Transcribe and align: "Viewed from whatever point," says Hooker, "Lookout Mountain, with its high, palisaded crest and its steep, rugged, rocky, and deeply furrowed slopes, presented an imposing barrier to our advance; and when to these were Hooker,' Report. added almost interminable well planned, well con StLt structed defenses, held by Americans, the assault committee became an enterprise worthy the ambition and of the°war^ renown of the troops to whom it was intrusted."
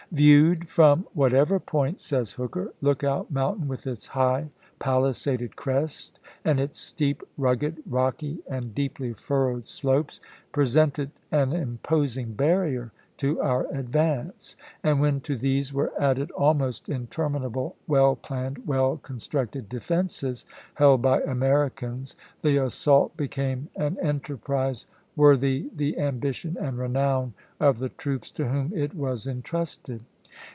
"Viewed 0.21 0.67
from 0.67 1.07
whatever 1.13 1.57
point," 1.57 2.01
says 2.01 2.33
Hooker, 2.33 2.73
"Lookout 2.81 3.31
Mountain, 3.31 3.69
with 3.69 3.87
its 3.87 4.07
high, 4.07 4.49
palisaded 4.77 5.55
crest 5.55 6.19
and 6.43 6.59
its 6.59 6.77
steep, 6.79 7.21
rugged, 7.37 7.81
rocky, 7.85 8.39
and 8.45 8.75
deeply 8.75 9.13
furrowed 9.13 9.67
slopes, 9.67 10.19
presented 10.51 11.11
an 11.31 11.53
imposing 11.53 12.33
barrier 12.33 12.91
to 13.19 13.39
our 13.41 13.71
advance; 13.71 14.57
and 14.83 14.99
when 14.99 15.21
to 15.21 15.37
these 15.37 15.71
were 15.73 15.85
Hooker,' 15.85 15.95
Report. 15.99 16.11
added 16.19 16.31
almost 16.31 16.89
interminable 16.89 17.77
well 17.87 18.17
planned, 18.17 18.67
well 18.67 18.97
con 18.97 19.15
StLt 19.15 19.47
structed 19.47 19.69
defenses, 19.69 20.45
held 20.73 21.01
by 21.01 21.21
Americans, 21.21 22.17
the 22.41 22.57
assault 22.57 23.15
committee 23.15 23.29
became 23.29 23.69
an 23.77 23.97
enterprise 24.01 24.87
worthy 25.13 25.69
the 25.75 25.99
ambition 25.99 26.55
and 26.57 26.69
of 26.69 26.73
the°war^ 26.75 26.79
renown 26.79 27.33
of 27.59 27.79
the 27.79 27.89
troops 27.89 28.31
to 28.31 28.47
whom 28.47 28.71
it 28.73 28.95
was 28.95 29.27
intrusted." 29.27 29.99